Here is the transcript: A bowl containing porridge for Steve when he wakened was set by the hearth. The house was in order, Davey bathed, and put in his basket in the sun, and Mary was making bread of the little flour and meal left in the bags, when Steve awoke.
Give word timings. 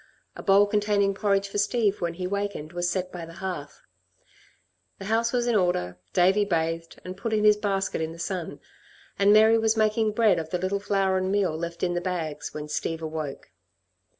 A 0.35 0.41
bowl 0.41 0.65
containing 0.65 1.13
porridge 1.13 1.47
for 1.47 1.59
Steve 1.59 2.01
when 2.01 2.15
he 2.15 2.25
wakened 2.25 2.73
was 2.73 2.89
set 2.89 3.11
by 3.11 3.23
the 3.23 3.33
hearth. 3.35 3.83
The 4.97 5.05
house 5.05 5.31
was 5.31 5.45
in 5.45 5.53
order, 5.55 5.99
Davey 6.11 6.43
bathed, 6.43 6.99
and 7.05 7.15
put 7.15 7.33
in 7.33 7.43
his 7.43 7.55
basket 7.55 8.01
in 8.01 8.11
the 8.11 8.17
sun, 8.17 8.59
and 9.19 9.31
Mary 9.31 9.59
was 9.59 9.77
making 9.77 10.13
bread 10.13 10.39
of 10.39 10.49
the 10.49 10.57
little 10.57 10.79
flour 10.79 11.19
and 11.19 11.31
meal 11.31 11.55
left 11.55 11.83
in 11.83 11.93
the 11.93 12.01
bags, 12.01 12.51
when 12.51 12.67
Steve 12.67 13.03
awoke. 13.03 13.51